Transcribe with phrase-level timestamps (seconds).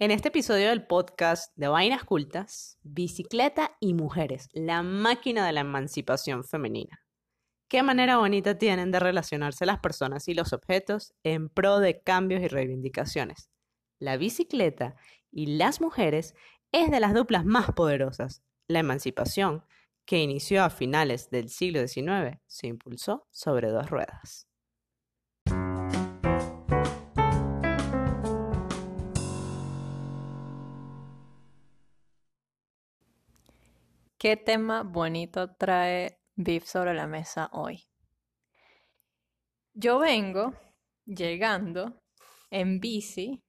[0.00, 5.60] En este episodio del podcast de Vainas Cultas, bicicleta y mujeres, la máquina de la
[5.60, 7.04] emancipación femenina.
[7.68, 12.42] Qué manera bonita tienen de relacionarse las personas y los objetos en pro de cambios
[12.42, 13.50] y reivindicaciones.
[14.00, 14.96] La bicicleta
[15.30, 16.34] y las mujeres
[16.72, 18.42] es de las duplas más poderosas.
[18.66, 19.64] La emancipación,
[20.04, 24.48] que inició a finales del siglo XIX, se impulsó sobre dos ruedas.
[34.24, 37.84] ¿Qué tema bonito trae Beef sobre la mesa hoy?
[39.74, 40.54] Yo vengo
[41.04, 42.00] llegando
[42.50, 43.44] en bici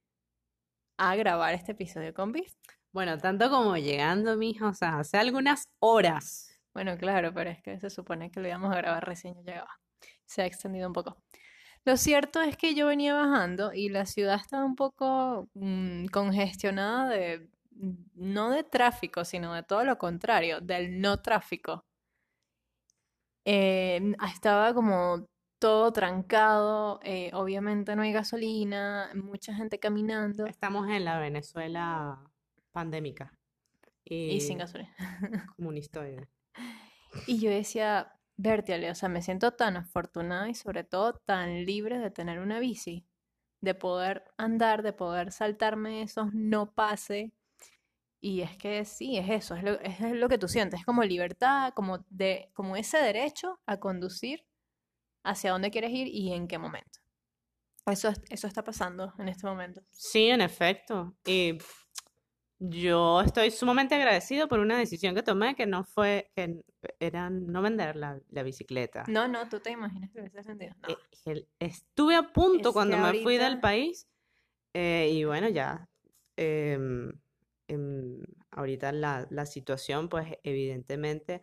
[0.98, 2.52] a grabar este episodio con Beef.
[2.92, 6.60] Bueno, tanto como llegando, mijo, o sea, hace algunas horas.
[6.74, 9.80] Bueno, claro, pero es que se supone que lo íbamos a grabar recién yo llegaba.
[10.26, 11.16] Se ha extendido un poco.
[11.86, 17.08] Lo cierto es que yo venía bajando y la ciudad estaba un poco mm, congestionada
[17.08, 17.48] de,
[18.14, 21.84] no de tráfico, sino de todo lo contrario, del no tráfico.
[23.44, 30.46] Eh, estaba como todo trancado, eh, obviamente no hay gasolina, mucha gente caminando.
[30.46, 32.20] Estamos en la Venezuela
[32.72, 33.32] pandémica.
[34.04, 34.94] Y, sin gasolina.
[35.56, 36.28] Comunistoide.
[37.26, 41.98] Y yo decía, Bertiale, o sea, me siento tan afortunada y sobre todo tan libre
[41.98, 43.06] de tener una bici,
[43.60, 47.32] de poder andar, de poder saltarme esos no pase.
[48.20, 51.02] Y es que sí, es eso, es lo, es lo que tú sientes, es como
[51.02, 54.44] libertad, como, de, como ese derecho a conducir
[55.22, 57.00] hacia dónde quieres ir y en qué momento.
[57.86, 59.82] Eso, eso está pasando en este momento.
[59.92, 61.14] Sí, en efecto.
[61.24, 61.58] Y
[62.58, 66.62] yo estoy sumamente agradecido por una decisión que tomé que no fue, que
[66.98, 69.04] era no vender la, la bicicleta.
[69.08, 70.74] No, no, tú te imaginas que hubiese vendido.
[70.82, 70.96] No.
[71.26, 74.08] Eh, estuve a punto Es cuando me fui del país
[74.72, 75.88] eh, y bueno, ya.
[76.36, 77.12] em,
[77.68, 81.42] em, ahorita la, la situación, pues evidentemente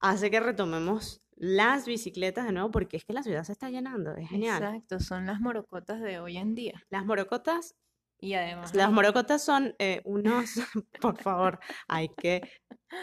[0.00, 4.14] hace que retomemos las bicicletas de nuevo porque es que la ciudad se está llenando,
[4.16, 4.62] es genial.
[4.62, 6.82] Exacto, son las morocotas de hoy en día.
[6.88, 7.76] Las morocotas
[8.18, 10.50] Y además, Las morocotas son eh, unos,
[11.00, 12.40] por favor, hay que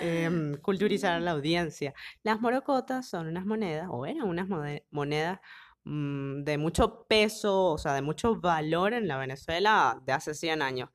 [0.01, 1.93] em, culturizar a la audiencia.
[2.23, 4.47] Las morocotas son unas monedas, o eran unas
[4.89, 5.39] monedas
[5.83, 10.63] mm, de mucho peso, o sea, de mucho valor en la Venezuela de hace 100
[10.63, 10.89] años.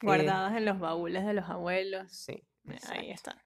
[0.00, 2.10] Eh, guardadas en los baúles de los abuelos.
[2.12, 3.36] sí, Eh, Ahí están.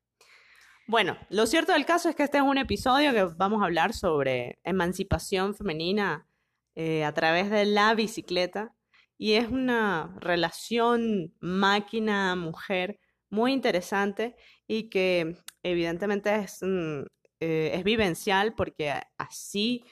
[0.86, 3.92] Bueno, lo cierto del caso es que este es un episodio que vamos a hablar
[3.92, 6.26] sobre emancipación femenina
[6.74, 8.74] eh, a través de la bicicleta
[9.18, 14.36] y es una relación máquina-mujer muy interesante
[14.66, 17.02] y que evidentemente es, mm,
[17.40, 19.84] eh, es vivencial porque así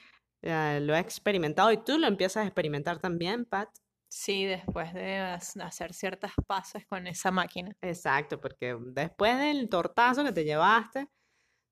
[0.43, 3.69] eh, lo he experimentado y tú lo empiezas a experimentar también, Pat.
[4.09, 7.73] Sí, después de hacer ciertas pases con esa máquina.
[7.83, 11.09] Exacto, porque después del tortazo que te llevaste,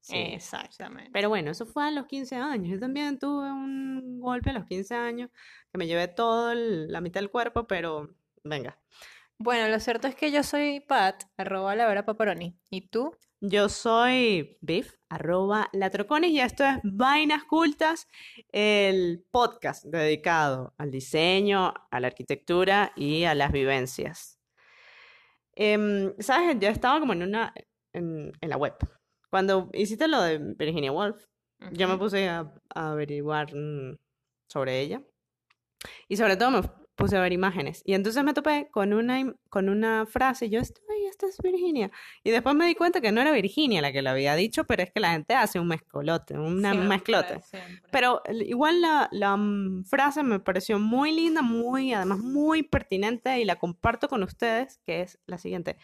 [0.00, 1.10] sí, Exactamente.
[1.12, 2.68] Pero bueno, eso fue a los 15 años.
[2.72, 5.30] Yo también tuve un golpe a los 15 años
[5.72, 8.78] que me llevé todo el- la mitad del cuerpo, pero venga.
[9.38, 12.58] Bueno, lo cierto es que yo soy Pat, arroba la vera paparoni.
[12.70, 13.16] ¿Y tú?
[13.46, 18.08] Yo soy Biff, arroba latroconis, y esto es Vainas Cultas,
[18.52, 24.40] el podcast dedicado al diseño, a la arquitectura y a las vivencias.
[25.52, 26.56] Em, ¿sabes?
[26.58, 27.52] Yo estaba como en una,
[27.92, 28.76] en, en la web.
[29.28, 31.26] Cuando hiciste lo de Virginia Woolf,
[31.72, 33.98] Yo me puse a, a averiguar mm,
[34.48, 35.02] sobre ella
[36.08, 36.62] y sobre todo me
[36.94, 37.82] puse a ver imágenes.
[37.84, 41.38] Y entonces me topé con una, con una frase y yo, esto, ay, esta es
[41.42, 41.90] Virginia.
[42.22, 44.82] Y después me di cuenta que no era Virginia la que lo había dicho, pero
[44.82, 47.40] es que la gente hace un mezcolote, una Siempre, mezclote.
[47.42, 47.82] siempre.
[47.90, 53.44] Pero igual la, la, mm, frase me pareció muy linda, muy, además muy pertinente y
[53.44, 55.76] la comparto con ustedes, que es la siguiente.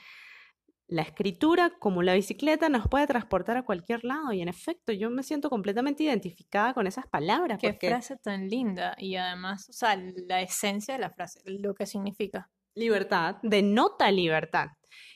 [0.90, 5.08] La escritura, como la bicicleta, nos puede transportar a cualquier lado y en efecto yo
[5.08, 8.96] me siento completamente identificada con esas palabras Qué porque frase tan linda.
[8.98, 9.96] Y además, o sea,
[10.26, 12.50] la esencia de la frase, lo que significa.
[12.74, 14.70] libertad denota libertad.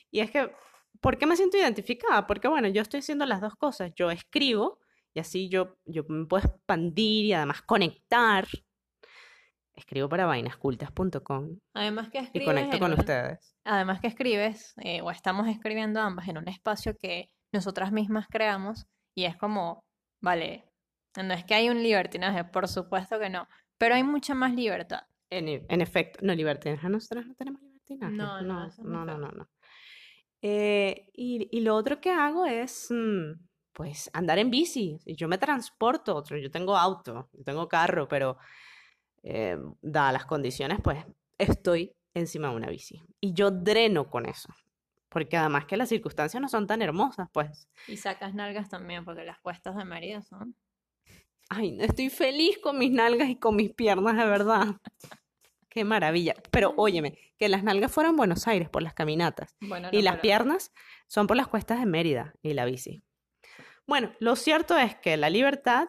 [0.09, 0.49] Y es que,
[1.01, 2.25] ¿por qué me siento identificada?
[2.25, 3.91] Porque bueno, yo estoy haciendo las dos cosas.
[3.97, 4.79] Yo escribo
[5.13, 8.47] y así yo, yo me puedo expandir y además conectar.
[9.75, 13.55] Escribo para vainascultas.com Además que y escribes conecto en con un- ustedes.
[13.65, 18.85] Además que escribes, eh, o estamos escribiendo ambas en un espacio que nosotras mismas creamos
[19.15, 19.83] y es como,
[20.21, 20.65] vale,
[21.21, 25.01] no es que hay un libertinaje, por supuesto que no, pero hay mucha más libertad.
[25.29, 28.13] En, en efecto, no, libertinaje, nosotros no tenemos libertinaje.
[28.13, 29.49] No, no, no, no, no, no, no.
[30.41, 33.31] Eh, y, y lo otro que hago es, mm,
[33.73, 34.99] pues, andar en bici.
[35.05, 38.37] Y Yo me transporto, yo tengo auto, yo tengo carro, pero
[39.25, 41.03] eh, dadas las condiciones, pues,
[41.37, 43.01] estoy encima de una bici.
[43.19, 44.49] Y yo dreno con eso.
[45.09, 47.67] Porque además que las circunstancias no son tan hermosas, pues.
[47.87, 50.55] Y sacas nalgas también, porque las cuestas de Mérida son.
[51.49, 54.65] Ay, estoy feliz con mis nalgas y con mis piernas, de verdad.
[55.69, 56.35] Qué maravilla.
[56.51, 59.55] Pero óyeme, que las nalgas fueron Buenos Aires por las caminatas.
[59.61, 60.71] Bueno, y las pero- piernas
[61.07, 63.01] son por las cuestas de Mérida y la bici.
[63.87, 65.87] Bueno, lo cierto es que la libertad,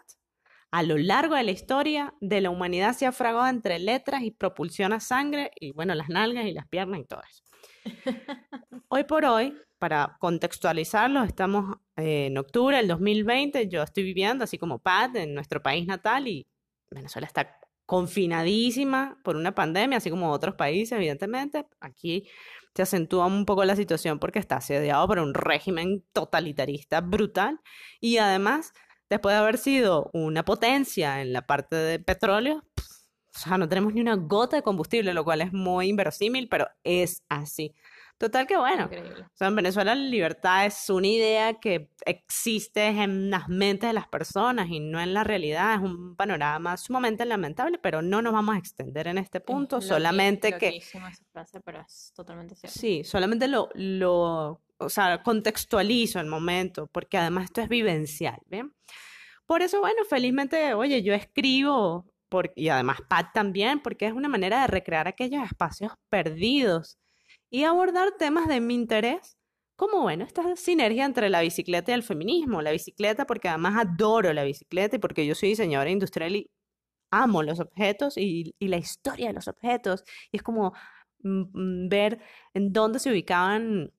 [0.77, 4.31] a lo largo de la historia de la humanidad, se ha fragado entre letras y
[4.31, 7.43] propulsiona sangre y, bueno, las nalgas y las piernas y todo eso.
[8.89, 13.69] Hoy por hoy, para contextualizarlo, estamos eh, en octubre del 2020.
[13.69, 16.47] Yo estoy viviendo, así como Pat, en nuestro país natal y
[16.91, 21.65] Venezuela está confinadísima por una pandemia, así como otros países, evidentemente.
[21.81, 22.29] Aquí
[22.75, 27.61] se acentúa un poco la situación porque está asediado por un régimen totalitarista brutal
[27.99, 28.75] y además,
[29.09, 32.65] después de haber sido una potencia en la parte de petróleo,
[33.35, 36.69] o sea, no tenemos ni una gota de combustible, lo cual es muy inverosímil, pero
[36.85, 37.75] es así.
[38.19, 39.25] Total que bueno, Increíble.
[39.25, 43.93] o sea, en Venezuela la libertad es una idea que existe en las mentes de
[43.93, 45.75] las personas y no en la realidad.
[45.75, 49.89] Es un panorama sumamente lamentable, pero no nos vamos a extender en este punto, Es
[49.89, 50.81] solamente que...
[51.31, 52.79] frase, pero es totalmente cierto.
[52.79, 58.75] Sí, solamente lo, lo, o sea, contextualizo el momento, porque además esto es vivencial, ¿bien?
[59.47, 64.29] Por eso, bueno, felizmente, oye, yo escribo, por, y además Pat también, porque es una
[64.29, 66.99] manera de recrear aquellos espacios perdidos
[67.51, 69.37] y abordar temas de mi interés,
[69.77, 72.63] como, bueno, esta sinergia entre la bicicleta y el feminismo.
[72.63, 76.51] La bicicleta porque además adoro la bicicleta y porque yo soy diseñadora industrial y
[77.11, 80.05] amo los objetos y, y la historia de los objetos.
[80.33, 80.73] Y es como
[81.23, 82.21] mm, mm, ver
[82.55, 83.93] en dónde se ubicaban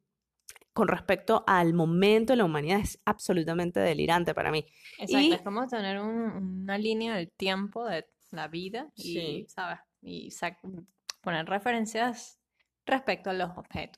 [0.78, 4.64] con respecto al momento de la humanidad es absolutamente delirante para mí.
[5.00, 9.46] Exacto, Y- es como tener un- una línea del tiempo de la vida y.
[9.50, 9.80] ¿sabes?
[10.04, 10.30] Y
[11.24, 12.40] poner referencias
[12.86, 13.98] respecto a los objetos,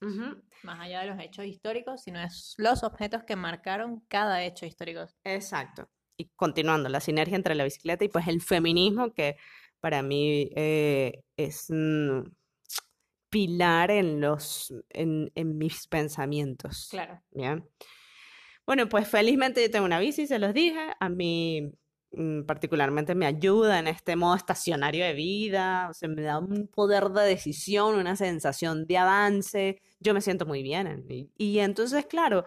[0.63, 5.05] más allá de los hechos históricos, sino es los objetos que marcaron cada hecho histórico.
[5.25, 5.89] Exacto.
[6.17, 9.35] Y continuando, la sinergia entre la bicicleta y pues el feminismo, que
[9.81, 12.21] para mí eh, es mm,
[13.29, 16.87] pilar en los, en, en mis pensamientos.
[16.91, 17.21] Claro.
[17.31, 17.67] Bien.
[18.65, 20.79] Bueno, pues felizmente yo tengo una bici, se los dije.
[20.99, 21.71] A mí
[22.11, 25.87] mm, particularmente me ayuda en este modo estacionario de vida.
[25.89, 29.81] O sea, me da un poder de decisión, una sensación de avance.
[29.99, 30.87] Yo me siento muy bien.
[30.87, 32.45] en- Y, y entonces, claro,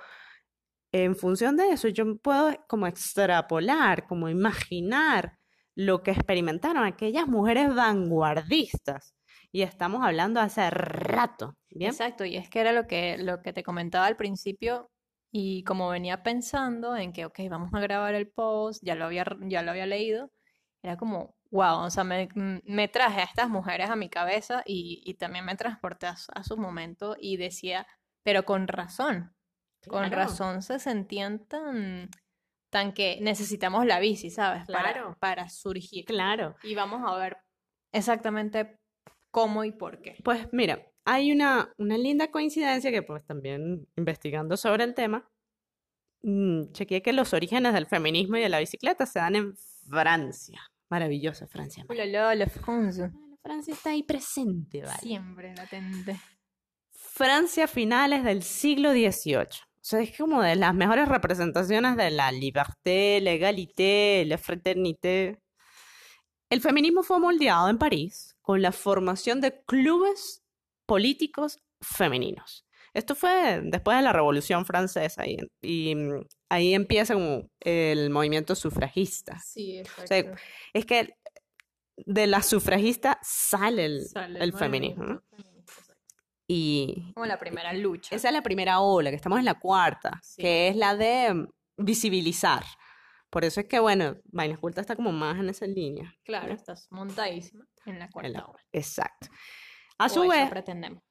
[0.92, 5.38] en función de eso, yo puedo como extrapolar, como imaginar
[5.74, 9.14] lo que experimentaron aquellas mujeres vanguardistas.
[9.52, 11.90] Y estamos hablando hace rato, ¿bien?
[11.90, 14.88] Exacto, y es que era lo que, lo que te comentaba al principio,
[15.30, 19.24] y como venía pensando en que, ok, vamos a grabar el post, ya lo había,
[19.42, 20.30] ya lo había leído,
[20.82, 24.62] era como, wow, o sea, me, m- me traje a estas mujeres a mi cabeza
[24.66, 27.86] y, y también me transporté a, su- a su momento y decía,
[28.24, 29.32] pero con razón,
[29.86, 30.16] con Claro.
[30.16, 32.08] razón se sentían tan,
[32.70, 34.66] tan que necesitamos la bici, ¿sabes?
[34.66, 35.16] Para, Claro.
[35.20, 36.04] para surgir.
[36.06, 36.56] Claro.
[36.62, 37.36] Y vamos a ver
[37.92, 38.78] exactamente
[39.32, 40.16] cómo y por qué.
[40.22, 45.28] Pues mira, hay una, una linda coincidencia que pues también investigando sobre el tema,
[46.22, 49.56] mm, chequeé que los orígenes del feminismo y de la bicicleta se dan en
[49.88, 50.60] Francia.
[50.88, 51.84] Maravillosa Francia.
[51.88, 52.46] Hola, la, la.
[52.66, 52.92] Bueno,
[53.42, 55.00] Francia está ahí presente, ¿vale?
[55.00, 56.20] Siempre latente.
[56.92, 59.42] Francia finales del siglo XVIII.
[59.44, 65.40] O sea, es como de las mejores representaciones de la liberté, la égalité, la fraternité.
[66.50, 70.42] El feminismo fue moldeado en París con la formación de clubes
[70.86, 72.66] políticos femeninos.
[72.94, 78.54] Esto fue después de la Revolución Francesa y, y, mm, ahí empieza como el movimiento
[78.54, 79.38] sufragista.
[79.38, 80.34] Sí, exacto.
[80.74, 81.14] Es que
[81.96, 85.22] de la sufragista sale el, Sale el feminismo.
[86.48, 88.14] Y Como la primera lucha.
[88.14, 90.42] esa es la primera ola, que estamos en la cuarta, Sí.
[90.42, 91.46] que es la de
[91.78, 92.62] visibilizar.
[93.32, 96.14] Por eso es que, bueno, Vainas Cultas está como más en esa línea.
[96.22, 96.54] Claro, ¿no?
[96.54, 98.46] estás montadísima en la cuarta la-.
[98.72, 99.28] Exacto.
[99.96, 101.02] A O su eso vez, pretendemos.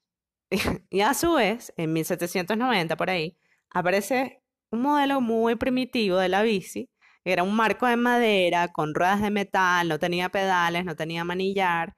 [0.92, 3.40] y a su vez, en 1790 por ahí,
[3.72, 6.92] aparece un modelo muy primitivo de la bici.
[7.25, 11.96] Era un marco de madera con ruedas de metal, no tenía pedales, no tenía manillar.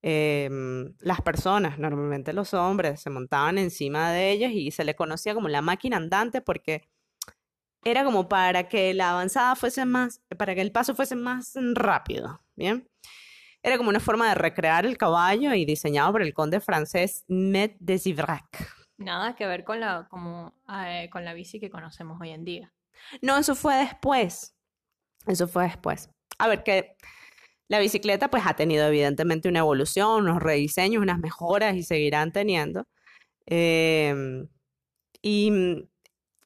[0.00, 5.34] Em, las personas, normalmente los hombres, se montaban encima de ellas y se le conocía
[5.34, 6.88] como la máquina andante porque
[7.84, 12.40] era como para que la avanzada fuese más, para que el paso fuese más rápido,
[12.56, 12.88] ¿bien?
[13.62, 17.76] Era como una forma de recrear el caballo y diseñado por el conde francés Met
[17.80, 18.46] de Sivrac.
[18.98, 22.72] Nada que ver con la, como, eh, con la bici que conocemos hoy en día.
[23.22, 24.54] No, eso fue después.
[25.26, 26.10] Eso fue después.
[26.38, 26.96] A ver, que
[27.68, 32.86] La bicicleta pues ha tenido evidentemente una evolución, unos rediseños, unas mejoras y seguirán teniendo.
[33.46, 34.48] Em,
[35.22, 35.50] y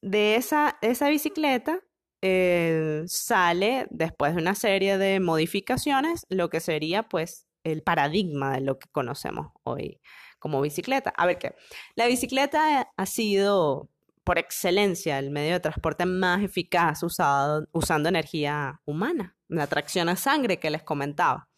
[0.02, 1.80] de esa, esa bicicleta
[2.20, 8.60] eh, sale después de una serie de modificaciones lo que sería pues el paradigma de
[8.60, 10.00] lo que conocemos hoy
[10.38, 11.12] como bicicleta.
[11.16, 11.54] A ver qué.
[11.94, 13.88] La bicicleta ha sido
[14.24, 20.16] por excelencia el medio de transporte más eficaz usado, usando energía humana, la tracción a
[20.16, 21.48] sangre que les comentaba.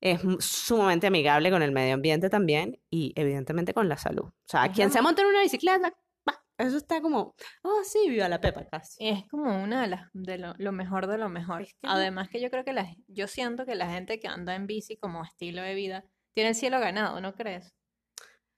[0.00, 4.24] Es sumamente amigable con el medio ambiente también y evidentemente con la salud.
[4.24, 5.94] O sea, quien se monta en una bicicleta,
[6.62, 8.96] eso está como, oh sí, viva la pepa casi.
[9.06, 11.66] Es como una de las, de lo, mejor de lo mejor.
[11.82, 14.96] Además que yo creo que la, yo siento que la gente que anda en bici
[14.96, 16.04] como estilo de vida
[16.34, 17.74] tiene el cielo ganado, ¿no crees?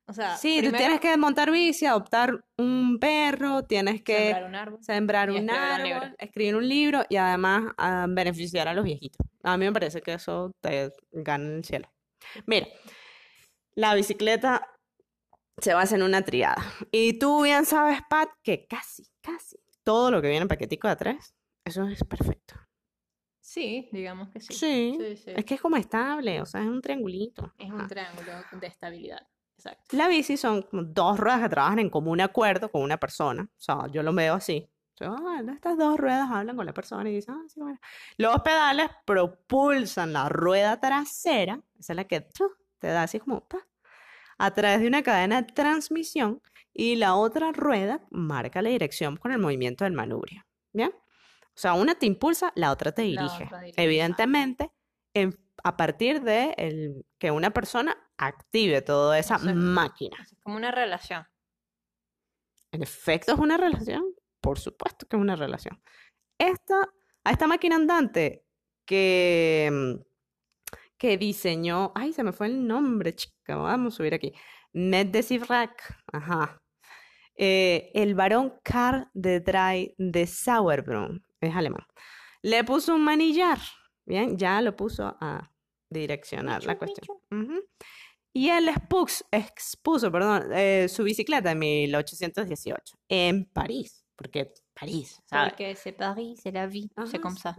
[0.07, 4.55] O sea, sí, tú tienes que montar bici, adoptar un perro, tienes que sembrar un
[4.55, 9.27] árbol, sembrar un árbol escribir un libro y además ah, beneficiar a los viejitos.
[9.43, 11.91] A mí me parece que eso te gana el cielo.
[12.47, 12.67] Mira,
[13.75, 14.74] la bicicleta
[15.59, 16.63] se basa en una triada.
[16.91, 20.93] Y tú bien sabes, Pat, que casi, casi todo lo que viene en paquetico de
[20.93, 21.35] atrás,
[21.65, 22.55] eso es perfecto.
[23.41, 24.55] Sí, digamos que sí.
[24.55, 25.33] Sí, sí, sí.
[25.37, 27.53] Es que es como estable, o sea, es un triangulito.
[27.59, 29.27] Es un triángulo de estabilidad.
[29.93, 33.43] La bici son como dos ruedas que trabajan en común acuerdo con una persona.
[33.45, 34.69] O sea, yo lo veo así.
[35.01, 37.79] Ah, estas dos ruedas hablan con la persona y dicen, ah, sí, bueno.
[38.17, 42.29] Los pedales propulsan la rueda trasera, esa es la que
[42.79, 43.47] te da así como
[44.39, 46.41] a través de una cadena de transmisión
[46.73, 50.45] y la otra rueda marca la dirección con el movimiento del manubrio.
[50.73, 50.93] ¿Bien?
[50.93, 53.49] O sea, una te impulsa, la otra te dirige.
[53.77, 54.73] Evidentemente,
[55.63, 60.17] a partir de el, que una persona active toda esa máquina.
[60.21, 61.25] Es como una relación.
[62.73, 64.03] En efecto, es una relación.
[64.41, 65.81] Por supuesto que es una relación.
[66.39, 68.45] Esta, a esta máquina andante
[68.85, 70.14] que, mm,
[71.05, 74.33] que diseñó, ay, se me fue el nombre, chica, vamos a subir aquí.
[74.73, 76.63] Medesivrak, ajá.
[77.37, 81.85] Eh, el varón Karl de Dry de Sauerbrunn, es alemán.
[82.41, 83.59] Le puso un manillar,
[84.07, 85.53] bien, ya lo puso a
[85.91, 87.19] direccionar la cuestión.
[88.33, 95.53] Y él expuso perdón, eh, su bicicleta en 1818 en París, porque París, ¿sabes?
[95.53, 97.55] Porque c'est Paris, c'est la vie, c'est comme ça.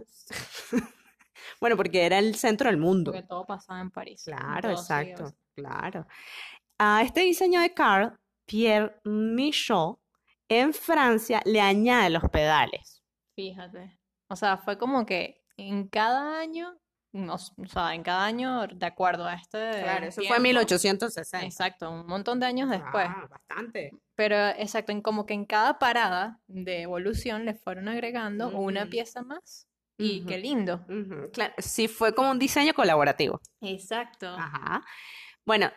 [1.60, 3.12] Bueno, porque era el centro del mundo.
[3.12, 4.22] Porque todo pasaba en París.
[4.24, 6.06] Claro, exacto, claro.
[6.78, 9.96] A este diseño de Carl, Pierre Michaud,
[10.48, 13.02] en Francia, le añade los pedales.
[13.34, 13.98] Fíjate.
[14.28, 16.78] O sea, fue como que en cada año
[17.28, 19.58] o sea, en cada año, de acuerdo a este.
[19.82, 21.46] Claro, eso fue en 1860.
[21.46, 23.06] Exacto, un montón de años después.
[23.08, 23.92] Ah, bastante.
[24.14, 29.22] Pero exacto, en como que en cada parada de evolución le fueron agregando una pieza
[29.22, 29.68] más.
[29.98, 30.84] Y qué lindo.
[31.32, 33.40] Claro, sí, fue como un diseño colaborativo.
[33.62, 34.28] Exacto.
[34.28, 34.84] Ajá.
[35.46, 35.70] Bueno,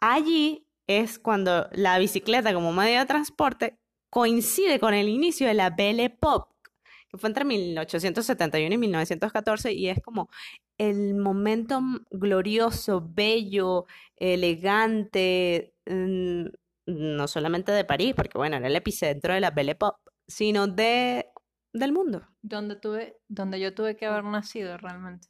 [0.00, 3.78] allí es cuando la bicicleta como medio de transporte
[4.10, 6.50] coincide con el inicio de la Belle Pop,
[7.08, 10.28] que fue entre 1871 y 1914, y es como
[10.78, 13.86] el momento glorioso, bello,
[14.16, 16.44] elegante, mm,
[16.86, 21.26] no solamente de París, porque bueno, era el epicentro de la Belle Pop, sino de,
[21.72, 22.26] del mundo.
[22.42, 25.28] Donde, tuve, donde yo tuve que haber nacido realmente.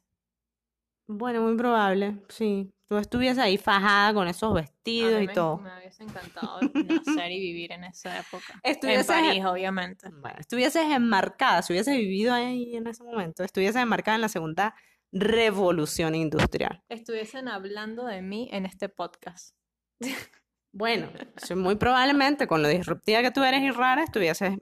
[1.07, 2.73] Bueno, muy probable, sí.
[2.87, 5.57] Tú estuvieses ahí fajada con esos vestidos y todo.
[5.57, 8.59] Me hubiese encantado nacer y vivir en esa época.
[8.63, 10.09] en París, obviamente.
[10.09, 14.75] Bueno, estuvieses enmarcada, si hubieses vivido ahí en ese momento, estuvieses enmarcada en la segunda
[15.11, 16.83] revolución industrial.
[16.89, 19.55] Estuviesen hablando de mí en este podcast.
[20.75, 21.11] Bueno,
[21.55, 24.57] muy probablemente con lo disruptiva que tú eres y rara, estuvieses,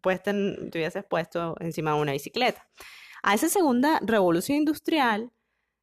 [0.00, 0.32] puesto,
[1.08, 2.68] puesto encima de una bicicleta.
[3.22, 5.30] A esa segunda revolución industrial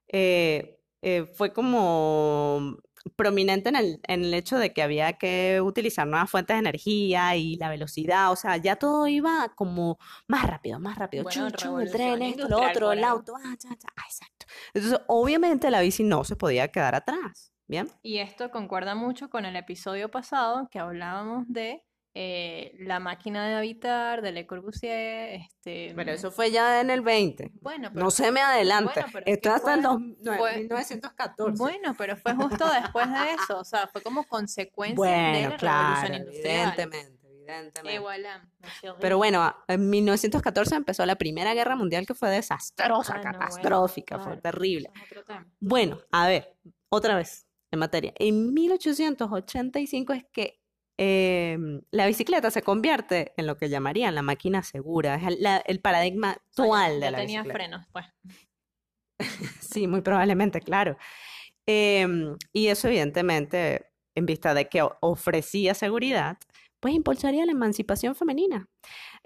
[0.10, 2.77] eh, eh, fue como
[3.15, 7.36] prominente en el, en el hecho de que había que utilizar nuevas fuentes de energía
[7.38, 11.48] y la velocidad, o sea, ya todo iba como más rápido, más rápido, bueno,
[11.79, 14.46] el tren, esto, lo otro, el auto, ah, ah, exacto.
[14.74, 17.89] Entonces, obviamente la bici no se podía quedar atrás, ¿bien?
[18.03, 23.55] Y esto concuerda mucho con el episodio pasado que hablábamos de eh, la máquina de
[23.55, 25.41] habitar de Le Corbusier.
[25.41, 27.51] Este, pero eso fue ya en el 20.
[27.61, 29.03] Bueno, no se me adelante.
[29.25, 29.81] Esto hasta en
[30.19, 31.57] 1914.
[31.57, 33.57] Bueno, pero fue justo después de eso.
[33.57, 36.73] O sea, fue como consecuencia de la revolución industrial.
[36.77, 37.19] Evidentemente.
[37.47, 38.93] Evidentemente.
[39.01, 44.37] Pero bueno, en 1914 empezó la Primera Guerra Mundial que fue desastrosa, ah, catastrófica, fue
[44.37, 44.91] terrible.
[45.59, 46.55] Bueno, a ver,
[46.89, 48.13] otra vez en materia.
[48.17, 50.63] En 1885 es que
[50.97, 56.31] Em, la bicicleta se convierte en lo que llamarían la máquina segura, es el, paradigma
[56.31, 58.05] actual de la tenía frenos, pues.
[59.73, 60.97] Sí, muy probablemente, claro.
[61.65, 66.37] Em, y eso evidentemente, en vista de que o- ofrecía seguridad,
[66.79, 68.67] pues impulsaría la emancipación femenina.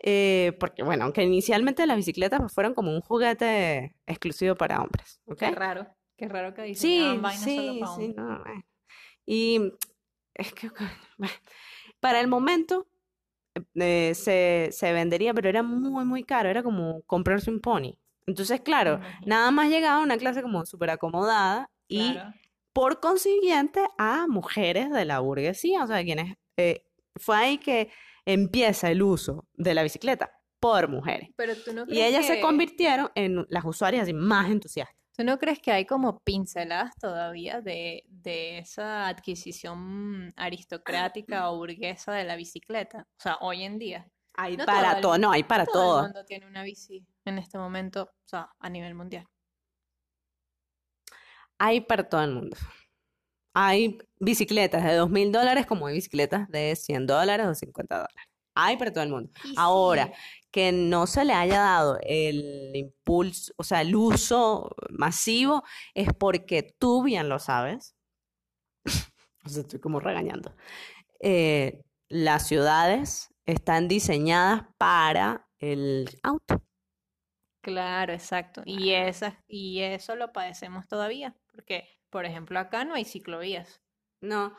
[0.02, 5.40] Eh, porque, bueno, aunque inicialmente las bicicletas fueron como un juguete exclusivo para hombres, ¿ok?
[5.40, 5.88] Qué raro,
[6.18, 8.64] qué raro que Sí, diseñaban vainas solo sí, para sí, no, bueno.
[9.26, 9.74] Y
[10.36, 10.70] es que,
[12.00, 12.88] para el momento
[13.76, 17.98] eh, se, se vendería, pero era muy, muy caro, era como comprarse un pony.
[18.26, 22.34] Entonces, claro, nada más llegaba a una clase como súper acomodada y Claro.
[22.74, 26.84] por consiguiente a mujeres de la burguesía, o sea, quienes eh,
[27.16, 27.90] fue ahí que
[28.26, 31.30] empieza el uso de la bicicleta por mujeres.
[31.38, 34.97] Pero tú no Y crees ellas se que- convirtieron en las usuarias más entusiastas.
[35.18, 42.14] ¿Tú no crees que hay como pinceladas todavía de, de esa adquisición aristocrática o burguesa
[42.14, 43.08] de la bicicleta?
[43.18, 44.08] O sea, hoy en día.
[44.36, 46.00] Hay No para todo, no, hay para Todo todo.
[46.02, 49.26] el mundo tiene una bici en este momento, o sea, a nivel mundial.
[51.58, 52.58] Hay para todo el mundo.
[53.56, 58.27] Hay bicicletas de dos mil dólares como hay bicicletas de 100 dólares o 50 dólares.
[58.60, 59.32] Hay para todo el mundo.
[59.44, 60.14] Y Ahora, sí,
[60.52, 66.64] que no se le haya dado el impulso, o sea, el uso masivo, es porque
[66.64, 67.96] tú bien lo sabes.
[69.46, 70.54] O sea, estoy como regañando.
[71.22, 76.62] Eh, las ciudades están diseñadas para el auto.
[77.62, 78.62] Claro, exacto.
[78.66, 83.82] Y esas, y eso lo padecemos todavía, porque, por ejemplo, acá no hay ciclovías.
[84.20, 84.54] No,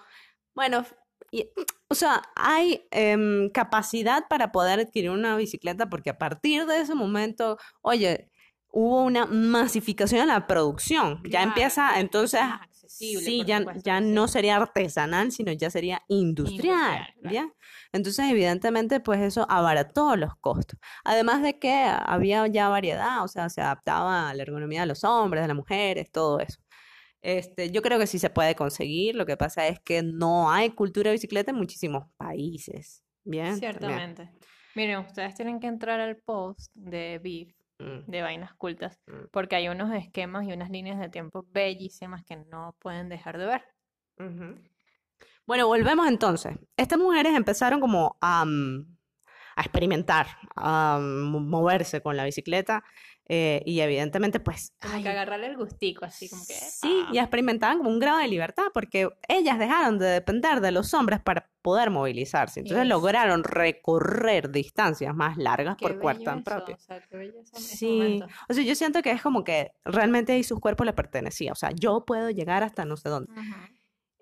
[0.55, 0.87] bueno,
[1.31, 1.49] y-
[1.91, 6.95] o sea, hay em, capacidad para poder adquirir una bicicleta porque a partir de ese
[6.95, 8.31] momento, oye,
[8.71, 11.23] hubo una masificación en la producción.
[11.25, 12.41] Ya Claro, empieza, entonces,
[12.87, 14.07] sí, ya, supuesto ya sí.
[14.07, 17.35] no sería artesanal, sino ya sería industrial, Industrial, claro.
[17.35, 17.53] ¿ya?
[17.93, 20.79] Entonces, evidentemente, pues eso abarató los costos.
[21.05, 25.05] Además de que había ya variedad, o sea, se adaptaba a la ergonomía de los
[25.05, 26.61] hombres, de las mujeres, todo eso.
[27.23, 30.71] Este, yo creo que sí se puede conseguir, lo que pasa es que no hay
[30.71, 33.03] cultura de bicicleta en muchísimos países.
[33.25, 33.57] Bien.
[33.57, 34.31] Ciertamente.
[34.75, 39.55] Miren, ustedes tienen que entrar al post de BIF, Mm, de Vainas Cultas, mm, porque
[39.55, 43.62] hay unos esquemas y unas líneas de tiempo bellísimas que no pueden dejar de ver.
[45.47, 46.57] Bueno, volvemos entonces.
[46.77, 52.83] Estas mujeres empezaron como a, a experimentar, a mo- moverse con la bicicleta
[53.31, 54.73] eh, y evidentemente pues...
[54.81, 56.55] Como ay, que agarrarle el gustico, así como que...
[56.55, 60.95] Sí, y experimentaban como un grado de libertad porque ellas dejaron de depender de los
[60.95, 62.61] hombres para poder movilizarse.
[62.61, 66.77] Entonces lograron recorrer distancias más largas Qué por eso, propio.
[66.77, 70.59] O sea, qué Sí, o sea, yo siento que es como que realmente ahí sus
[70.59, 71.53] cuerpos le pertenecían.
[71.53, 73.31] O sea, yo puedo llegar hasta no sé dónde.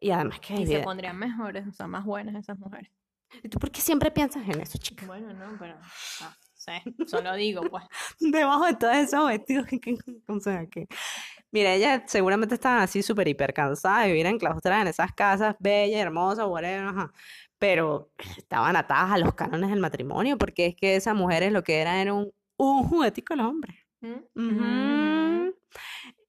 [0.00, 0.54] Y además que...
[0.54, 2.90] Y se pondrían mejores, o sea, más buenas esas mujeres.
[3.42, 5.06] ¿Y tú por qué siempre piensas en eso, chica?
[5.06, 5.76] Bueno, no, pero...
[5.76, 7.84] No sé, solo digo, pues.
[8.20, 9.96] Debajo de todos esos vestidos, que,
[10.28, 10.86] o sea, que...
[11.52, 16.00] Mira, ellas seguramente estaban así súper hiper cansadas de vivir enclaustradas en esas casas bellas,
[16.00, 17.12] hermosas, whatever, ajá.
[17.58, 21.80] Pero estaban atadas a los cánones del matrimonio, porque es que esas mujeres lo que
[21.80, 23.86] eran era un, un juguetico del hombre.
[24.00, 25.48] ¿Mm?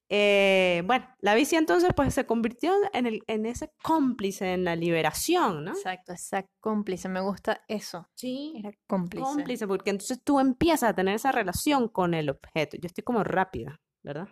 [0.09, 4.75] Eh, bueno, la bici entonces pues se convirtió en, el, en ese cómplice en la
[4.75, 5.71] liberación, ¿no?
[5.71, 8.07] Exacto, esa cómplice, me gusta eso.
[8.15, 8.53] Sí.
[8.57, 9.23] Era cómplice.
[9.25, 12.77] Cómplice, porque entonces tú empiezas a tener esa relación con el objeto.
[12.79, 14.29] Yo estoy como rápida, ¿verdad?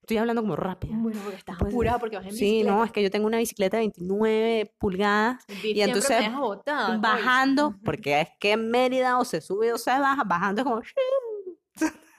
[0.00, 0.92] Estoy hablando como rápida.
[0.96, 2.84] Bueno, porque estás Pues, apurada porque vas en Sí, no, bicicleta.
[2.84, 7.00] es que yo tengo una bicicleta de 29 pulgadas y me entonces botada, coño.
[7.00, 10.94] bajando, porque es que en Mérida o se sube o se baja, bajando es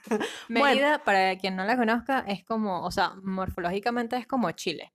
[0.48, 0.64] Bueno.
[0.66, 4.94] Mérida, para quien no la conozca, es como, o sea, morfológicamente es como Chile.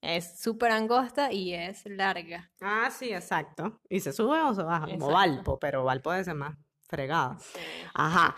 [0.00, 2.50] Es súper angosta y es larga.
[2.60, 3.80] Ah, sí, exacto.
[3.88, 5.08] Y se sube o se baja, como.
[5.10, 6.56] Valpo, pero Valpo debe ser más
[6.88, 7.38] fregada.
[7.94, 8.36] Ajá.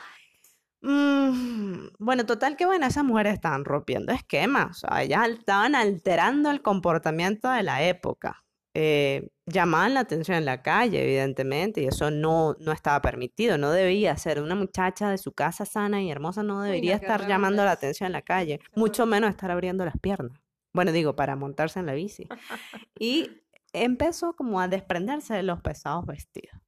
[0.83, 6.51] Mm, bueno, total que bueno, esas mujeres estaban rompiendo esquemas, o sea, ellas estaban alterando
[6.51, 8.45] el comportamiento de la época.
[8.79, 13.71] Eh, llamaban la atención en la calle, evidentemente, y eso no, no estaba permitido, no
[13.71, 14.43] debía ser.
[14.43, 18.13] Una muchacha de su casa sana y hermosa no debería estar llamando la atención en
[18.13, 20.39] la calle, mucho menos estar abriendo las piernas.
[20.75, 22.29] Bueno, digo, para montarse en la bici.
[23.01, 23.31] Y
[23.73, 26.61] empezó como a desprenderse de los pesados vestidos.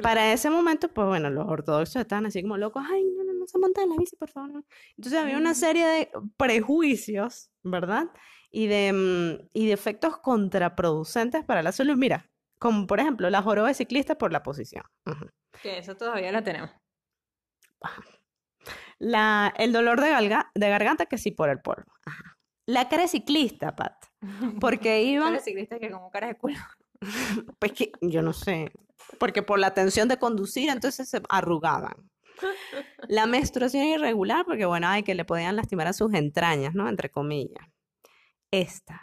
[0.00, 3.46] Para ese momento, pues bueno, los ortodoxos estaban así como locos, ay, no, no, no
[3.48, 4.50] se monten en la bici, por favor.
[4.52, 4.64] no".
[4.96, 8.10] Entonces había una serie de prejuicios, ¿verdad?
[8.54, 11.96] Y de, mm, y de efectos contraproducentes para la salud.
[11.96, 14.84] Mira, como por ejemplo la joroba de ciclista por la posición.
[15.06, 15.26] Ujú.
[15.62, 16.70] Que eso todavía la tenemos.
[18.98, 21.92] La, el dolor de, galga- de garganta que sí por el polvo.
[22.06, 22.36] Ajá.
[22.66, 23.94] La cara de ciclista, Pat.
[24.60, 26.56] Porque iban, Los ciclistas que como caras de culo.
[27.58, 28.70] pues que yo no sé,
[29.18, 31.94] porque por la tensión de conducir entonces se arrugaban.
[33.08, 36.88] La menstruación irregular, porque bueno, hay que le podían lastimar a sus entrañas, ¿no?
[36.88, 37.66] Entre comillas.
[38.52, 39.00] Esta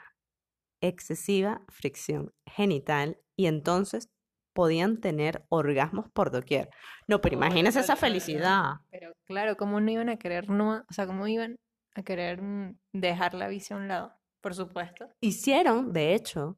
[0.80, 4.10] excesiva fricción genital y entonces
[4.54, 6.70] podían tener orgasmos por doquier.
[7.08, 8.76] No, pero imagínense esa felicidad.
[8.92, 11.58] Pero claro, ¿cómo no iban a querer no, o sea, cómo iban
[11.96, 14.14] a querer mm, dejar la bici a un lado?
[14.42, 15.10] Por supuesto.
[15.22, 16.58] Hicieron, de hecho,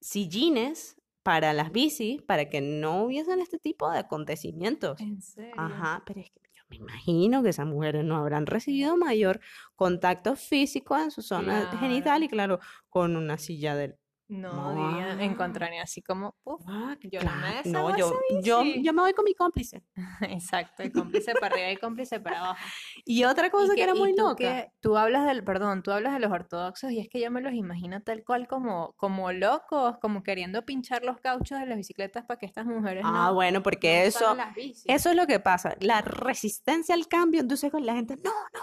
[0.00, 5.00] sillines para las bicis para que no hubiesen este tipo de acontecimientos.
[5.00, 5.54] En serio.
[5.56, 9.40] Ajá, pero es que me imagino que esas mujeres no habrán recibido mayor
[9.76, 13.96] contacto físico en su zona genital y claro, con una silla del...
[14.30, 15.24] No, diría, Ah.
[15.24, 16.60] encontraría así como, uf,
[17.02, 18.12] yo no me Claro, no, yo,
[18.42, 19.82] yo, yo me voy con mi cómplice.
[20.20, 22.60] exacto, y cómplice para arriba y cómplice para abajo.
[23.06, 24.34] Y otra Y cosa que que- era muy tú loca.
[24.36, 27.40] que- tú hablas del, perdón, tú hablas de los ortodoxos y es que yo me
[27.40, 32.26] los imagino tal cual como, como locos, como queriendo pinchar los cauchos de las bicicletas
[32.26, 34.36] para que estas mujeres Ah, no, bueno, porque no eso,
[34.84, 35.74] eso es lo que pasa.
[35.80, 38.60] La resistencia al cambio, entonces con la gente, no, no.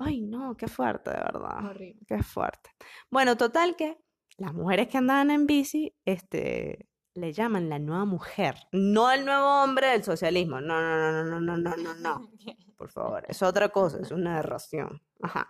[0.00, 1.64] Ay, no, qué fuerte, de verdad.
[1.70, 2.00] Horrible.
[2.06, 2.70] Qué fuerte.
[3.10, 3.96] Bueno, total que
[4.38, 9.62] las mujeres que andaban en bici, este, le llaman la nueva mujer, no el nuevo
[9.62, 10.60] hombre del socialismo.
[10.60, 12.30] No, no, no, no, no, no, no, no.
[12.76, 15.02] Por favor, es otra cosa, es una erración.
[15.20, 15.48] Ajá.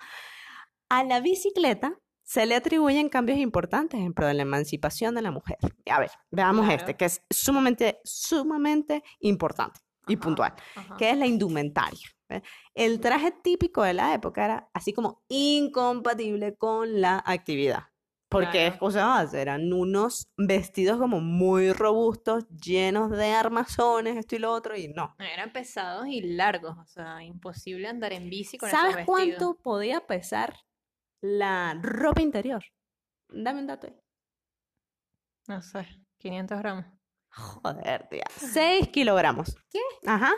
[0.89, 5.31] A la bicicleta se le atribuyen cambios importantes en pro de la emancipación de la
[5.31, 5.59] mujer.
[5.91, 10.55] A ver, veamos este, que es sumamente, sumamente importante y puntual,
[10.97, 12.09] que es la indumentaria.
[12.31, 12.41] ¿eh?
[12.75, 17.85] El traje típico de la época era así como incompatible con la actividad.
[18.31, 18.79] Porque es Claro.
[18.81, 24.89] cosa eran unos vestidos como muy robustos, llenos de armazones, esto y lo otro, y
[24.89, 25.15] no.
[25.19, 29.17] Eran pesados y largos, o sea, imposible andar en bici con esos ¿Sabes vestidos.
[29.19, 30.55] cuánto podía pesar
[31.23, 32.63] la ropa interior?
[33.31, 33.97] Dame un dato ahí.
[35.47, 35.87] No sé,
[36.19, 36.85] 500 gramos.
[37.31, 38.25] Joder, tía.
[38.37, 39.57] 6 kilogramos.
[39.71, 39.81] ¿Qué?
[40.07, 40.33] Ajá.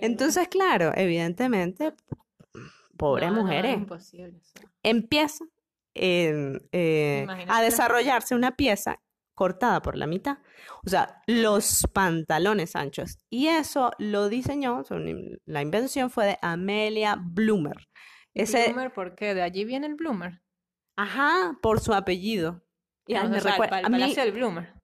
[0.00, 1.94] Entonces, claro, evidentemente,
[2.96, 3.76] pobres No, no, mujeres.
[3.76, 4.38] imposible.
[4.38, 4.70] o sea.
[4.82, 5.44] empieza
[5.94, 9.00] en, eh, a desarrollarse una pieza
[9.34, 10.38] cortada por la mitad,
[10.84, 13.16] o sea, los pantalones anchos.
[13.30, 14.82] Y eso lo diseñó,
[15.46, 17.88] la invención fue de Amelia Bloomer.
[18.34, 19.34] Ese, Bloomer, ¿por qué?
[19.34, 20.42] De allí viene el Bloomer.
[20.96, 22.62] ajá, por su apellido.
[23.06, 24.74] Y ay, O me recuerda- el a mí- del Bloomer.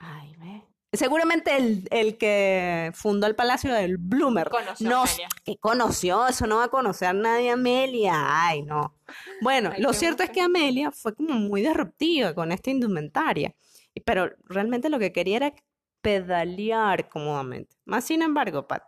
[0.00, 0.66] ay, ve.
[0.92, 4.50] Seguramente el, el que fundó el Palacio del Bloomer.
[4.50, 5.28] Conoció a no, Amelia.
[5.44, 8.12] que conoció, eso no va a conocer a nadie Amelia.
[8.46, 8.98] Ay, no.
[9.40, 10.40] Bueno, lo cierto es que.
[10.42, 13.54] Amelia fue como muy disruptiva con esta indumentaria,
[14.04, 15.54] pero realmente lo que quería era
[16.02, 17.76] pedalear cómodamente.
[17.86, 18.82] Más sin embargo, Pat,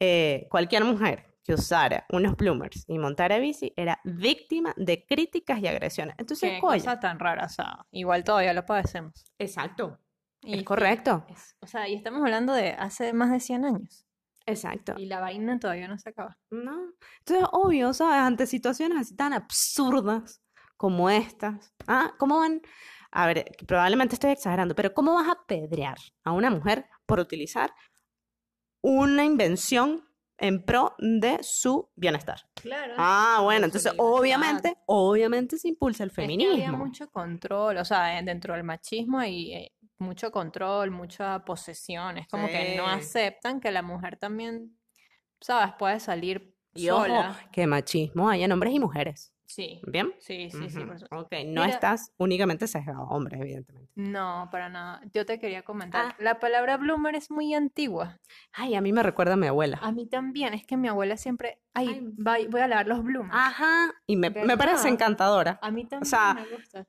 [0.00, 5.66] eh, cualquier mujer que usara unos bloomers y montara bici era víctima de críticas y
[5.66, 6.14] agresiones.
[6.18, 9.32] Entonces, Qué coño, cosa tan rara, o sea, igual todavía lo padecemos.
[9.38, 9.98] exacto,
[10.42, 13.64] Y- es y correcto, es- o sea, y estamos hablando de hace más de 100
[13.64, 14.06] años.
[14.46, 14.94] exacto.
[14.96, 16.36] Y la vaina todavía no se acaba.
[16.50, 16.92] No.
[17.20, 18.20] Entonces, obvio, ¿sabes?
[18.20, 20.42] Ante situaciones así tan absurdas
[20.76, 21.72] como estas.
[21.86, 22.14] ¿Ah?
[22.18, 22.60] ¿Cómo van?
[23.12, 27.70] A ver, probablemente estoy exagerando, pero ¿cómo vas a apedrear a una mujer por utilizar
[28.82, 30.04] una invención
[30.38, 32.40] en pro de su bienestar?
[32.54, 32.94] Claro.
[32.96, 36.78] Ah, bueno, entonces obviamente, obviamente se impulsa el Es que había feminismo.
[36.78, 42.18] mucho control, o sea, en- dentro del machismo hay eh, mucho control, mucha posesión.
[42.18, 44.76] Es como que no aceptan que la mujer también,
[45.40, 45.74] ¿sabes?
[45.78, 47.36] Puede salir Y ojo, sola.
[47.52, 49.32] que machismo hay en hombres y mujeres.
[49.46, 50.14] Sí, ¿Bien?
[50.20, 50.78] sí, sí, sí.
[50.78, 51.18] Ujú, por supuesto.
[51.26, 53.90] Ok, no Mira- estás únicamente sesgado, a hombres, evidentemente.
[53.96, 55.00] No, para nada.
[55.12, 56.06] Yo te quería comentar.
[56.10, 56.16] Ah.
[56.20, 58.20] La palabra bloomer es muy antigua.
[58.52, 59.80] Ay, a mí me recuerda a mi abuela.
[59.82, 60.54] A mí también.
[60.54, 62.00] Es que mi abuela siempre, ay, Ay.
[62.16, 63.34] voy, voy a lavar los bloomers.
[63.34, 65.58] Ajá, y me, me parece encantadora.
[65.60, 66.86] A mí también sea, me gusta.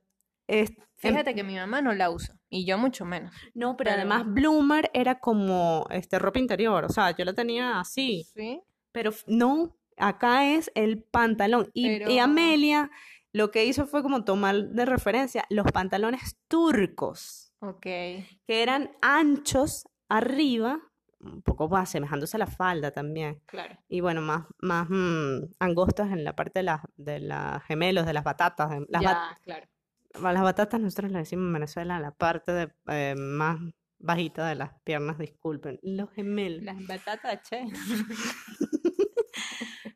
[0.51, 0.75] Es- em-
[1.13, 3.33] Fíjate que mi mamá no la usa y yo mucho menos.
[3.53, 7.79] no, pero pero- además Bloomer era como este ropa interior, o sea, yo la tenía
[7.79, 8.61] así, Sí.
[8.91, 11.69] pero no, acá es el pantalón.
[11.73, 12.91] Y, Amelia
[13.33, 17.81] lo que hizo fue como tomar de referencia los pantalones turcos, Ok.
[17.83, 20.79] que eran anchos arriba,
[21.19, 23.39] un poco más asemejándose a la falda también.
[23.45, 23.77] Claro.
[23.87, 28.13] Y bueno, más, más mm, angostas en la parte de las de las gemelos, de
[28.13, 28.69] las batatas.
[28.71, 29.67] de- las, bat- ya, claro.
[30.13, 33.59] A las batatas nosotros le decimos en Venezuela la parte de, eh, más
[33.99, 35.79] bajita de las piernas, disculpen.
[35.83, 36.63] Los gemelos.
[36.63, 37.65] Las batatas, che.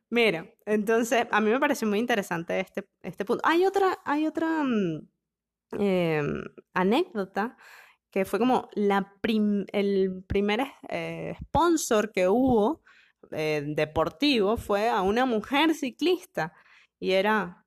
[0.09, 3.41] Mira, entonces a mí me pareció muy interesante este, este punto.
[3.45, 5.09] Hay otra, hay otra mm,
[5.71, 7.57] em, anécdota
[8.11, 12.81] que fue como la prim- el primer eh, sponsor que hubo
[13.31, 16.53] eh, deportivo fue a una mujer ciclista
[16.99, 17.65] y era,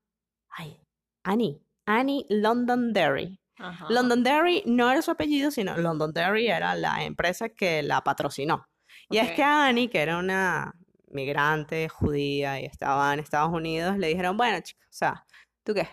[0.49, 0.81] ay,
[1.25, 3.41] Annie, Annie Londonderry.
[3.59, 3.87] Ajá.
[3.91, 8.67] Londonderry no era su apellido, sino Londonderry era la empresa que la patrocinó.
[9.11, 10.75] Y es que Annie, que era una
[11.11, 15.25] migrante judía y estaba en Estados Unidos, le dijeron, bueno, chica, o sea,
[15.65, 15.89] ¿tú qué?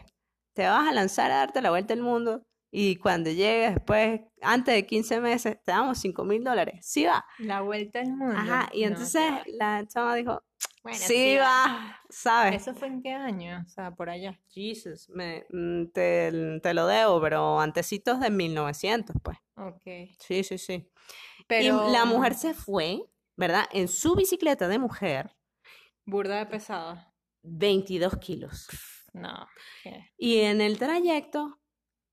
[0.53, 2.45] ¿Te vas a lanzar a darte la vuelta al mundo?
[2.71, 6.85] Y cuando llegues después, antes de 15 meses, te damos 5 mil dólares.
[6.85, 7.25] Sí va.
[7.39, 8.35] La vuelta al mundo.
[8.37, 9.43] Ajá, y No, entonces va.
[9.47, 10.43] la chava dijo,
[10.85, 12.61] Bueno, sí va, ¿sabes?
[12.61, 13.63] ¿Eso fue en qué año?
[13.65, 14.39] O sea, por allá.
[14.49, 19.35] Jesus, me, mm, te, te lo debo, pero antecitos de 1900, pues.
[19.55, 19.81] Ok.
[20.19, 20.87] Sí, sí, sí.
[21.47, 23.01] Pero Y la mujer se fue,
[23.35, 23.65] ¿verdad?
[23.71, 25.35] En su bicicleta de mujer,
[26.05, 27.11] burda de pesada.
[27.41, 28.67] 22 kilos.
[29.11, 29.47] No.
[29.81, 30.11] ¿qué?
[30.19, 31.59] Y en el trayecto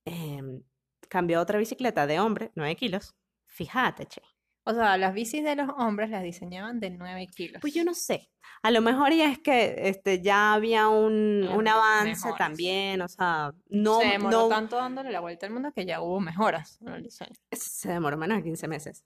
[0.07, 0.63] em,
[1.11, 3.15] cambió a otra bicicleta de hombre, 9 kilos.
[3.45, 4.23] Fíjate, che.
[4.65, 7.61] O sea, las bicis de los hombres las diseñaban de 9 kilos.
[7.61, 8.31] Pues yo no sé.
[8.63, 13.53] A lo mejor ya es que este, ya había un, un avance también, o sea,
[13.69, 16.89] no, Se demoró no tanto dándole la vuelta al mundo que ya hubo mejoras en
[16.89, 17.33] el diseño.
[17.51, 19.05] se demoró menos de 15 meses.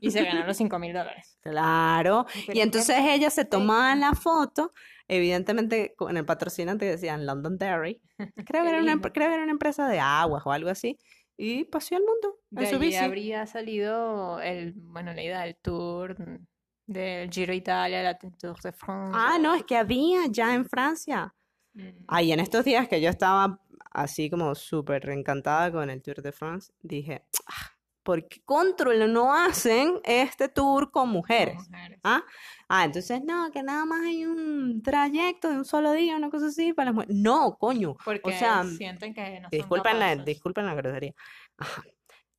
[0.00, 1.38] Y se ganaron los 5 mil dólares.
[1.42, 2.26] Claro.
[2.46, 4.06] Pero Y entonces ella se tomaba fecha.
[4.06, 4.72] la foto,
[5.08, 8.00] evidentemente con el patrocinante decían London Dairy.
[8.46, 10.98] Creo que era una, creo que era una empresa de aguas o algo así.
[11.36, 12.96] Y paseó al mundo en De su allí bici.
[12.96, 16.46] habría salido el, bueno, la idea del tour, mm,
[16.86, 19.18] del Giro Italia, la Tour de France.
[19.18, 21.34] Ah, no, es que había ya en Francia.
[21.74, 26.22] Mm, Ay, en estos días que yo estaba así como súper encantada con el Tour
[26.22, 27.73] de France, dije, "Ah,
[28.04, 31.56] ¿por qué control no hacen este tour con con mujeres?
[31.56, 31.98] mujeres.
[32.04, 32.22] ¿Ah?
[32.68, 36.46] Ah, entonces no, que nada más hay un trayecto de un solo día, una cosa
[36.46, 37.16] así para las mujeres.
[37.16, 37.96] No, coño.
[38.04, 41.14] Porque sea, sienten que no Disculpen la, disculpen la grosería.
[41.58, 41.82] Ajá.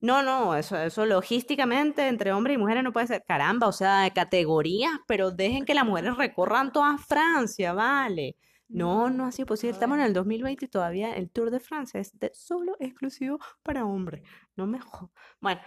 [0.02, 3.24] No, no, eso, eso logísticamente entre hombres y mujeres no puede ser.
[3.28, 8.36] Caramba, o sea, de categorías, pero dejen que las mujeres recorran toda Francia, vale.
[8.68, 9.74] No, no ha sido posible.
[9.74, 13.86] Estamos en el 2020 y todavía el Tour de Francia es de solo exclusivo para
[13.86, 14.22] hombres.
[14.56, 15.62] No me jo- Bueno,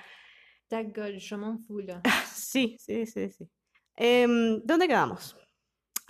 [0.71, 2.03] gueule, je m'en fous, là.
[2.27, 3.49] sí, sí, sí, sí.
[3.97, 5.37] Em, ¿dónde quedamos?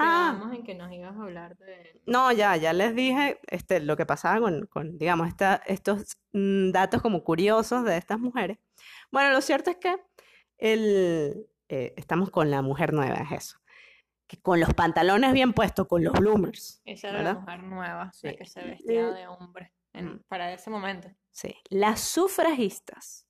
[0.01, 2.01] Ah, Quedamos en que nos ibas a hablar de...
[2.07, 6.71] No, ya, ya les dije este, lo que pasaba con, con, digamos, esta- estos mm,
[6.71, 8.59] datos como curiosos de estas mujeres.
[9.11, 9.97] Bueno, lo cierto es que
[10.59, 13.59] el, eh, estamos con la mujer nueva, es eso.
[14.29, 16.81] Que con los pantalones bien puestos, con los bloomers.
[16.85, 17.35] Esa era ¿verdad?
[17.35, 18.37] la mujer nueva, la Sí.
[18.37, 20.23] que se vestía Eh, de hombre en- mm.
[20.29, 21.09] para ese momento.
[21.41, 21.55] Sí.
[21.71, 23.29] Las sufragistas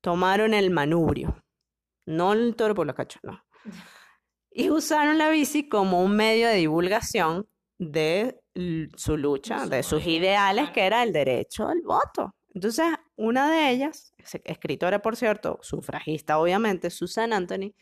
[0.00, 1.42] tomaron el manubrio,
[2.06, 3.42] no el toro por los cachos, no.
[4.52, 8.40] Y usaron la bici como un medio de divulgación de
[8.94, 12.36] su lucha, de sus ideales, que era el derecho al voto.
[12.54, 12.86] Entonces,
[13.16, 17.74] una de ellas, es- escritora, por cierto, sufragista, obviamente, Susan Anthony,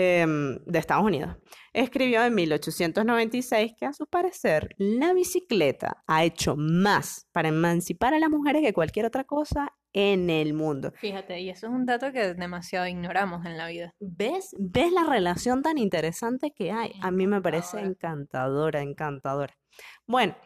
[0.00, 1.36] em, de Estados Unidos,
[1.72, 8.20] escribió en 1896 que a su parecer la bicicleta ha hecho más para emancipar a
[8.20, 10.92] las mujeres que cualquier otra cosa en el mundo.
[10.94, 13.92] Fíjate, y eso es un dato que demasiado ignoramos en la vida.
[13.98, 14.54] ¿Ves?
[14.56, 16.92] ¿Ves la relación tan interesante que hay?
[17.02, 19.58] A mí me parece encantadora, encantadora.
[20.06, 20.36] Bueno,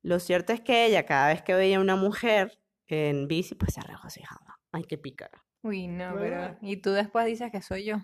[0.00, 3.82] lo cierto es que ella, cada vez que veía una mujer en bici, pues se
[3.82, 4.58] regocijaba.
[4.72, 5.44] Ay, qué pícara.
[5.62, 6.56] Uy, no, pero...
[6.62, 7.98] Y tú después dices que soy yo.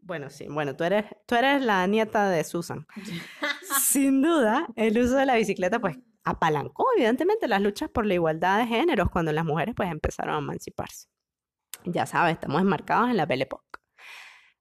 [0.00, 2.86] Bueno, sí, bueno, tú eres, tú eres la nieta de Susan.
[3.80, 8.58] Sin duda, el uso de la bicicleta, pues, apalancó, evidentemente, las luchas por la igualdad
[8.58, 11.08] de géneros cuando las mujeres, pues, empezaron a emanciparse.
[11.84, 13.67] Ya sabes, estamos enmarcados en la Belle Époque.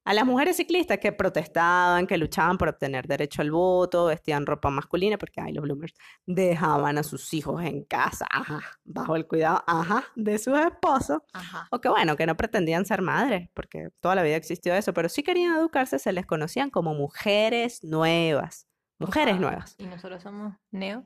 [0.08, 4.70] A las mujeres ciclistas que protestaban, que luchaban por obtener derecho al voto, vestían ropa
[4.70, 5.94] masculina, porque hay los bloomers,
[6.26, 11.68] dejaban a sus hijos en casa, ajá, bajo el cuidado, ajá, de sus esposos, Ajá.
[11.72, 15.10] o que bueno, que no pretendían ser madres, porque toda la vida existió eso, pero
[15.10, 18.66] sí querían educarse, se les conocían como mujeres nuevas,
[19.00, 19.42] mujeres Ajá.
[19.42, 21.04] nuevas, Y nosotros somos neo.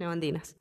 [0.00, 0.56] neoandinas.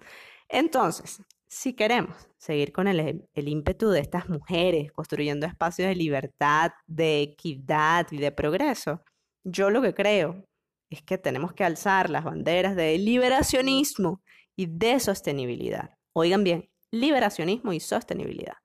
[0.48, 6.72] Entonces, si queremos seguir con el, el ímpetu de estas mujeres, construyendo espacios de libertad,
[6.86, 9.04] de equidad y de progreso,
[9.44, 10.46] yo lo que creo
[10.90, 14.22] es que tenemos que alzar las banderas de liberacionismo
[14.56, 15.92] y de sostenibilidad.
[16.14, 18.56] Oigan bien, liberacionismo y sostenibilidad.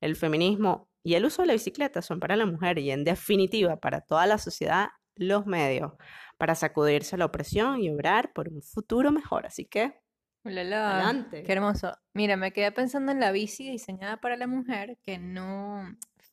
[0.00, 3.76] El feminismo y el uso de la bicicleta son para la mujer y en definitiva
[3.76, 5.92] para toda la sociedad los medios
[6.36, 9.46] para sacudirse la opresión y obrar por un futuro mejor.
[9.46, 10.00] Así que,
[10.48, 11.42] Adelante.
[11.42, 11.96] Qué hermoso.
[12.14, 15.82] Mira, me quedé pensando en la bici diseñada para la mujer que no,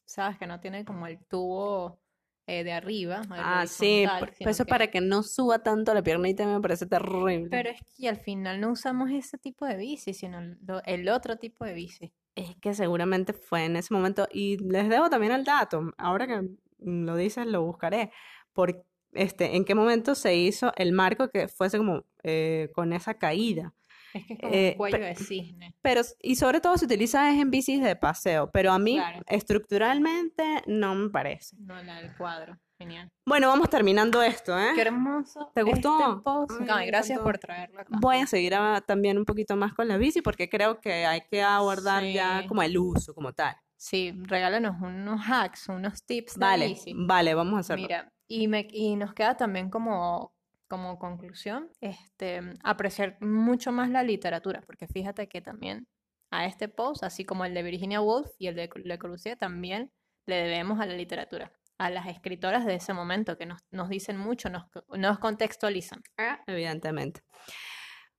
[0.06, 2.00] sabes, que no tiene como el tubo
[2.48, 4.06] eh, de arriba, Ah, sí,
[4.40, 7.48] eso que- para que no suba tanto la piernita me parece terrible.
[7.50, 10.40] Pero es que al final no usamos ese tipo de bici, sino
[10.86, 12.14] el otro tipo de bici.
[12.36, 16.42] Es que seguramente fue en ese momento, y les debo también el dato, ahora que
[16.80, 18.12] lo dices lo buscaré,
[18.54, 23.16] por este, en qué momento se hizo el marco que fuese como eh, con esa
[23.16, 23.74] caída.
[24.16, 25.76] Es que es como Eh, un cuello pe- de cisne.
[25.82, 29.22] Pero, y sobre todo se utiliza es en bicis de paseo, pero a mí Claro.
[29.28, 31.56] estructuralmente no me parece.
[31.60, 32.58] No, la del cuadro.
[32.78, 33.10] Genial.
[33.26, 34.72] Bueno, vamos terminando esto, ¿eh?
[34.76, 35.50] Qué hermoso.
[35.56, 36.22] ¿Te gustó?
[36.50, 36.64] Este.
[36.64, 37.98] Ay, Ay, me gracias por traerlo acá.
[38.02, 41.22] Voy a seguir a- también un poquito más con la bici porque creo que hay
[41.22, 43.56] que abordar ya como el uso como tal.
[43.78, 46.94] Sí, regálanos unos hacks, unos tips de Vale, bici.
[46.98, 47.84] vale, vamos a hacerlo.
[47.84, 50.34] Mira, y, me, y nos queda también como,
[50.68, 55.88] como conclusión este, apreciar mucho más la literatura, porque fíjate que también
[56.32, 59.92] a este post, así como el de Virginia Woolf y el de Le Corbusier, también
[60.26, 64.18] le debemos a la literatura, a las escritoras de ese momento que nos, nos dicen
[64.18, 66.02] mucho, nos, nos contextualizan.
[66.48, 67.22] Evidentemente.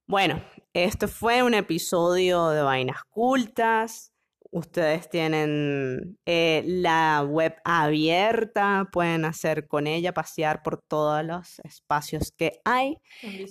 [0.06, 0.40] Bueno,
[0.72, 4.12] esto fue un episodio de Vainas Cultas.
[4.56, 12.32] Ustedes tienen eh, la web abierta, pueden hacer con ella, pasear por todos los espacios
[12.32, 12.96] que hay.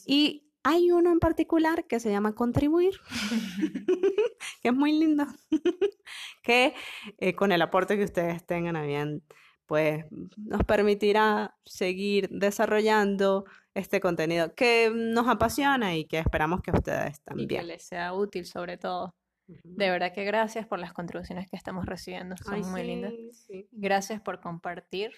[0.08, 2.96] Y hay uno en particular que se llama Contribuir,
[4.64, 5.28] que es muy lindo,
[6.42, 6.74] que
[7.20, 9.22] eh, con el aporte que ustedes tengan a bien,
[9.68, 10.06] pues
[10.38, 17.20] nos permitirá seguir desarrollando este contenido que nos apasiona y que esperamos que ustedes y
[17.20, 17.68] que también.
[17.68, 19.14] les sea útil sobre todo.
[19.48, 23.12] De verdad que gracias por las contribuciones que estamos recibiendo, son Ay, muy lindas.
[23.12, 23.68] sí, sí.
[23.72, 25.12] Gracias por compartir.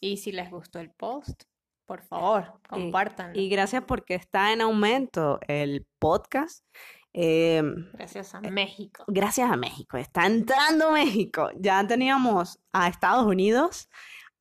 [0.00, 1.42] Y si les gustó el post,
[1.86, 3.38] por favor, Y- compártanlo.
[3.38, 6.64] Y gracias porque está en aumento el podcast.
[7.14, 9.04] Em, Gracias a México.
[9.08, 9.96] gracias a México.
[9.96, 11.50] Está entrando México.
[11.58, 13.88] Ya teníamos a Estados Unidos,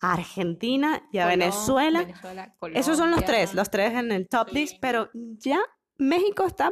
[0.01, 1.99] a Argentina y a Colom- Venezuela.
[2.01, 4.79] Venezuela, Esos son los tres, los tres en el top list, Sí.
[4.81, 5.59] pero ya
[5.97, 6.71] México está...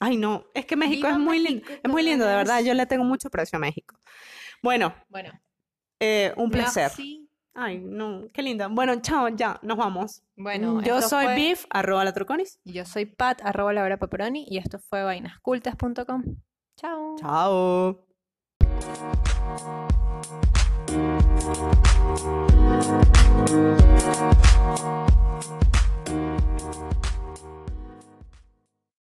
[0.00, 1.66] Ay, no, es que México ¡Viva es muy lindo.
[1.82, 2.60] Es muy lindo, de verdad.
[2.62, 3.98] Yo le tengo mucho precio a México.
[4.62, 5.32] Bueno, Bueno,
[6.00, 6.84] eh, un placer.
[6.84, 7.28] merci.
[7.54, 8.68] Ay, no, qué linda.
[8.68, 10.22] Bueno, chao, ya, nos vamos.
[10.36, 12.60] Bueno, Yo esto soy fue- Beef, arroba la Truconis.
[12.62, 16.22] y Yo soy Pat, arroba la hora pepperoni, y esto fue vainascultas.com.
[16.76, 17.16] Chao.
[17.18, 18.04] Chao.